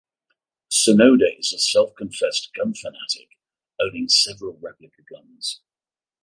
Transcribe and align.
Sonoda 0.71 1.27
is 1.37 1.53
a 1.53 1.59
self-confessed 1.59 2.49
gun 2.57 2.73
fanatic, 2.73 3.37
owning 3.79 4.09
several 4.09 4.57
replica 4.59 5.03
guns. 5.07 5.61